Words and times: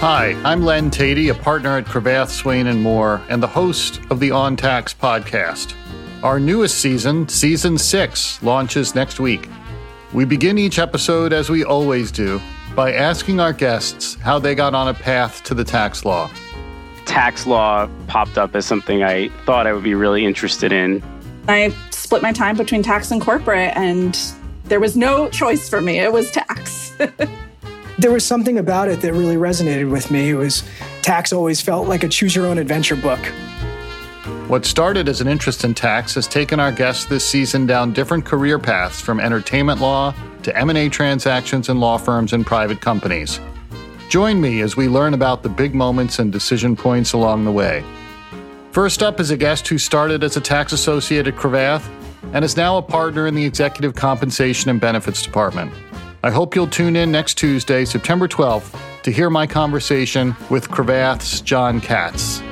Hi, 0.00 0.30
I'm 0.44 0.62
Len 0.62 0.90
Teti, 0.90 1.30
a 1.30 1.34
partner 1.34 1.76
at 1.76 1.84
Cravath, 1.84 2.30
Swaine 2.30 2.68
and 2.68 2.80
Moore, 2.80 3.20
and 3.28 3.42
the 3.42 3.46
host 3.46 4.00
of 4.08 4.18
the 4.18 4.30
On 4.30 4.56
Tax 4.56 4.94
podcast. 4.94 5.74
Our 6.22 6.40
newest 6.40 6.78
season, 6.78 7.28
season 7.28 7.76
six, 7.76 8.42
launches 8.42 8.94
next 8.94 9.20
week. 9.20 9.46
We 10.14 10.24
begin 10.24 10.56
each 10.56 10.78
episode 10.78 11.34
as 11.34 11.50
we 11.50 11.64
always 11.64 12.10
do 12.10 12.40
by 12.74 12.94
asking 12.94 13.40
our 13.40 13.52
guests 13.52 14.14
how 14.14 14.38
they 14.38 14.54
got 14.54 14.74
on 14.74 14.88
a 14.88 14.94
path 14.94 15.42
to 15.44 15.52
the 15.52 15.64
tax 15.64 16.02
law. 16.02 16.30
Tax 17.04 17.46
law 17.46 17.86
popped 18.06 18.38
up 18.38 18.56
as 18.56 18.64
something 18.64 19.02
I 19.02 19.28
thought 19.44 19.66
I 19.66 19.74
would 19.74 19.84
be 19.84 19.94
really 19.94 20.24
interested 20.24 20.72
in. 20.72 21.02
I 21.46 21.74
split 21.90 22.22
my 22.22 22.32
time 22.32 22.56
between 22.56 22.82
tax 22.82 23.10
and 23.10 23.20
corporate, 23.20 23.76
and 23.76 24.18
there 24.64 24.80
was 24.80 24.96
no 24.96 25.28
choice 25.28 25.68
for 25.68 25.82
me. 25.82 25.98
It 25.98 26.10
was 26.10 26.30
tax. 26.30 26.94
there 28.00 28.10
was 28.10 28.24
something 28.24 28.56
about 28.56 28.88
it 28.88 29.02
that 29.02 29.12
really 29.12 29.36
resonated 29.36 29.90
with 29.90 30.10
me. 30.10 30.30
It 30.30 30.34
was 30.34 30.62
tax 31.02 31.34
always 31.34 31.60
felt 31.60 31.86
like 31.86 32.02
a 32.02 32.08
choose 32.08 32.34
your 32.34 32.46
own 32.46 32.56
adventure 32.56 32.96
book. 32.96 33.18
What 34.48 34.64
started 34.64 35.06
as 35.06 35.20
an 35.20 35.28
interest 35.28 35.64
in 35.64 35.74
tax 35.74 36.14
has 36.14 36.26
taken 36.26 36.58
our 36.58 36.72
guests 36.72 37.04
this 37.04 37.24
season 37.24 37.66
down 37.66 37.92
different 37.92 38.24
career 38.24 38.58
paths 38.58 39.00
from 39.00 39.20
entertainment 39.20 39.82
law 39.82 40.14
to 40.44 40.56
M&A 40.56 40.88
transactions 40.88 41.68
in 41.68 41.78
law 41.78 41.98
firms 41.98 42.32
and 42.32 42.46
private 42.46 42.80
companies. 42.80 43.38
Join 44.08 44.40
me 44.40 44.62
as 44.62 44.76
we 44.76 44.88
learn 44.88 45.12
about 45.12 45.42
the 45.42 45.50
big 45.50 45.74
moments 45.74 46.18
and 46.18 46.32
decision 46.32 46.74
points 46.74 47.12
along 47.12 47.44
the 47.44 47.52
way. 47.52 47.84
First 48.72 49.02
up 49.02 49.20
is 49.20 49.30
a 49.30 49.36
guest 49.36 49.68
who 49.68 49.76
started 49.76 50.24
as 50.24 50.38
a 50.38 50.40
tax 50.40 50.72
associate 50.72 51.26
at 51.26 51.36
Cravath 51.36 51.86
and 52.32 52.44
is 52.44 52.56
now 52.56 52.78
a 52.78 52.82
partner 52.82 53.26
in 53.26 53.34
the 53.34 53.44
Executive 53.44 53.94
Compensation 53.94 54.70
and 54.70 54.80
Benefits 54.80 55.22
Department. 55.22 55.70
I 56.22 56.30
hope 56.30 56.54
you'll 56.54 56.66
tune 56.66 56.96
in 56.96 57.10
next 57.10 57.38
Tuesday, 57.38 57.86
September 57.86 58.28
12th, 58.28 58.78
to 59.02 59.10
hear 59.10 59.30
my 59.30 59.46
conversation 59.46 60.36
with 60.50 60.68
Cravath's 60.68 61.40
Jon 61.40 61.80
Katz. 61.80 62.42